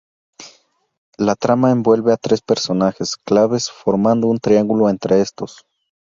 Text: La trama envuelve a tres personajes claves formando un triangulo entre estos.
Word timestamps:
La 1.19 1.35
trama 1.35 1.69
envuelve 1.69 2.11
a 2.11 2.17
tres 2.17 2.41
personajes 2.41 3.15
claves 3.17 3.69
formando 3.69 4.25
un 4.25 4.39
triangulo 4.39 4.89
entre 4.89 5.21
estos. 5.21 5.63